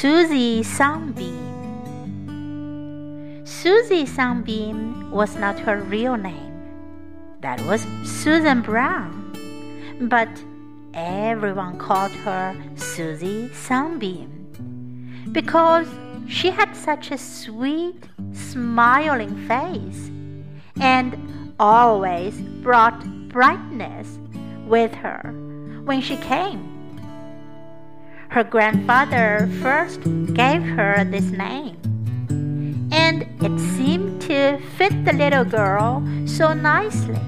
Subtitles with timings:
[0.00, 1.36] Susie Sunbeam.
[3.44, 6.52] Susie Sunbeam was not her real name.
[7.40, 9.32] That was Susan Brown.
[10.00, 10.28] But
[10.94, 14.48] everyone called her Susie Sunbeam
[15.30, 15.86] because
[16.28, 20.10] she had such a sweet, smiling face
[20.80, 21.16] and
[21.60, 24.18] always brought brightness
[24.66, 25.32] with her
[25.84, 26.77] when she came.
[28.30, 30.02] Her grandfather first
[30.34, 31.76] gave her this name,
[32.92, 37.18] and it seemed to fit the little girl so nicely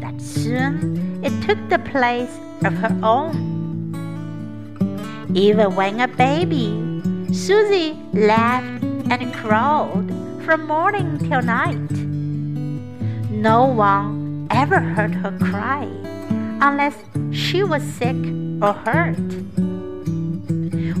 [0.00, 2.34] that soon it took the place
[2.64, 3.52] of her own.
[5.34, 6.72] Even when a baby,
[7.30, 10.08] Susie laughed and crowed
[10.46, 11.90] from morning till night.
[13.30, 15.84] No one ever heard her cry
[16.62, 16.96] unless
[17.30, 18.16] she was sick
[18.62, 19.73] or hurt.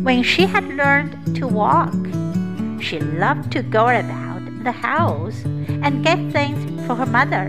[0.04, 1.94] When she had learned to walk,
[2.78, 7.48] she loved to go about the house and get things for her mother,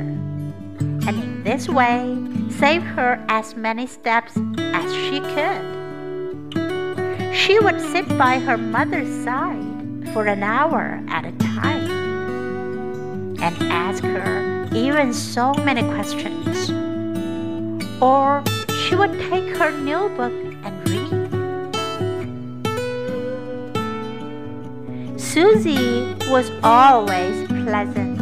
[0.79, 2.17] and in this way
[2.49, 5.63] save her as many steps as she could.
[7.35, 11.91] She would sit by her mother's side for an hour at a time
[13.41, 16.71] and ask her even so many questions.
[18.01, 18.41] Or
[18.79, 20.31] she would take her new book
[20.63, 21.14] and read.
[25.35, 28.21] Susie was always pleasant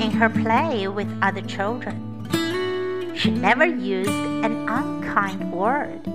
[0.00, 1.98] in her play with other children.
[3.16, 4.08] She never used
[4.46, 6.08] an unkind word,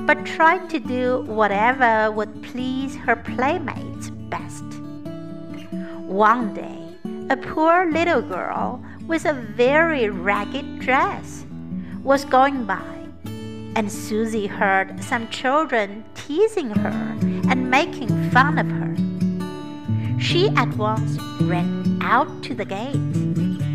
[0.00, 4.62] but tried to do whatever would please her playmates best.
[6.04, 6.82] One day,
[7.30, 11.46] a poor little girl with a very ragged dress
[12.02, 13.08] was going by,
[13.74, 18.97] and Susie heard some children teasing her and making fun of her.
[20.28, 23.00] She at once ran out to the gate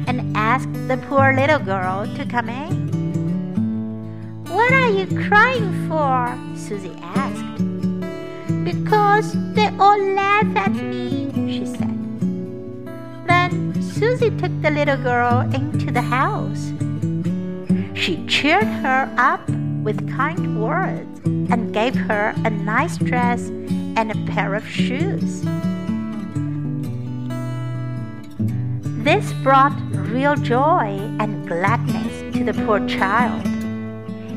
[0.06, 4.44] and asked the poor little girl to come in.
[4.46, 6.38] What are you crying for?
[6.56, 7.58] Susie asked.
[8.64, 11.98] Because they all laugh at me, she said.
[13.26, 16.72] Then Susie took the little girl into the house.
[17.96, 19.50] She cheered her up
[19.82, 23.48] with kind words and gave her a nice dress
[23.98, 25.44] and a pair of shoes.
[29.03, 29.73] This brought
[30.13, 33.45] real joy and gladness to the poor child,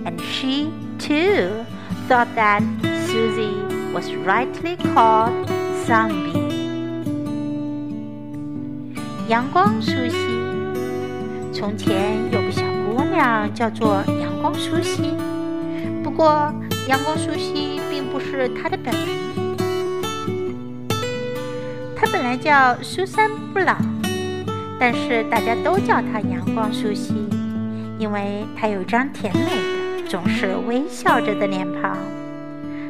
[0.05, 1.65] and she too
[2.07, 2.63] thought that
[3.05, 3.53] Susie
[3.93, 5.47] was rightly called
[5.85, 6.49] Sunbeam.
[9.27, 10.17] 阳光舒西。
[11.53, 15.13] 从前有个小姑娘叫做阳光舒西，
[16.03, 16.53] 不过
[16.87, 19.57] 阳光舒西并不是她的本名，
[21.95, 23.94] 她本来叫苏珊布朗。
[24.78, 27.14] 但是大家都叫她阳光苏西，
[27.98, 31.96] 因为她有一张甜美的、总是微笑着的脸庞。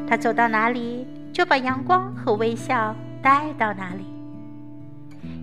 [0.09, 4.05] 她走到哪里，就把阳光和微笑带到哪里。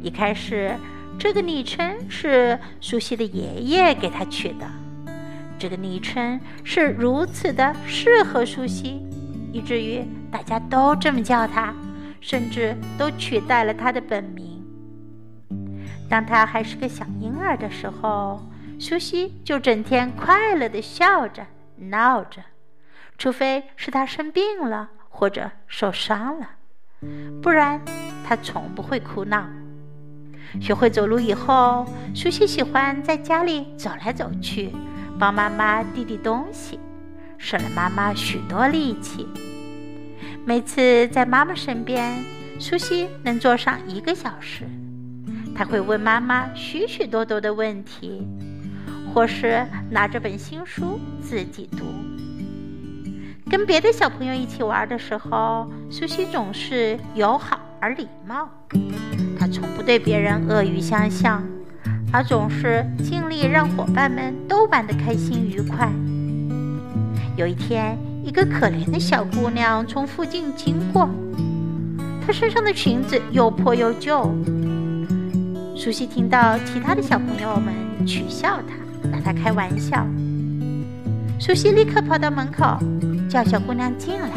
[0.01, 0.75] 一开始，
[1.17, 4.65] 这个昵称是苏西的爷爷给她取的。
[5.57, 9.01] 这个昵称是如此的适合苏西，
[9.53, 11.73] 以至于大家都这么叫她，
[12.19, 14.52] 甚至都取代了她的本名。
[16.13, 18.39] 当他还是个小婴儿的时候，
[18.79, 21.43] 苏西就整天快乐地笑着、
[21.75, 22.39] 闹着，
[23.17, 26.51] 除非是他生病了或者受伤了，
[27.41, 27.81] 不然
[28.23, 29.49] 他从不会哭闹。
[30.61, 34.71] 学会走路以后，苏西喜欢在家里走来走去，
[35.17, 36.79] 帮妈妈递递东西，
[37.39, 39.27] 省了妈妈许多力气。
[40.45, 42.23] 每次在妈妈身边，
[42.59, 44.67] 苏西能坐上一个小时。
[45.55, 48.27] 他会问妈妈许许多多的问题，
[49.13, 51.85] 或是拿着本新书自己读。
[53.49, 58.49] 跟别的小朋友一起玩的时候，苏西总是友好而礼貌。
[59.37, 61.43] 他从不对别人恶语相向，
[62.11, 65.91] 而总是尽力让伙伴们都玩得开心愉快。
[67.35, 71.07] 有一天，一个可怜的小姑娘从附近经过，
[72.25, 74.35] 她身上的裙子又破又旧。
[75.83, 77.73] 苏西听到其他的小朋友们
[78.07, 80.07] 取笑他，拿他开玩笑。
[81.37, 82.79] 苏西立刻跑到门口，
[83.29, 84.29] 叫小姑娘进来。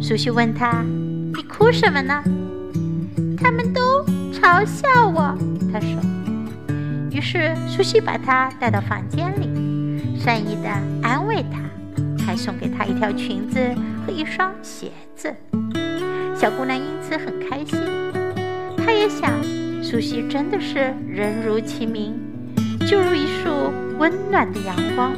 [0.00, 0.84] 苏西问她
[1.34, 2.22] ：“你哭什么呢？”
[3.36, 5.36] 他们都嘲笑我，
[5.72, 5.98] 她说。
[7.10, 10.68] 于是苏西把她带到房间里，善意的
[11.02, 11.58] 安慰她，
[12.24, 13.58] 还送给她一条裙子
[14.06, 15.34] 和一双鞋子。
[16.36, 17.80] 小姑娘因此很开心，
[18.76, 19.32] 她也想，
[19.88, 22.18] 苏西真的是人如其名，
[22.88, 25.12] 就如一束温暖的阳光。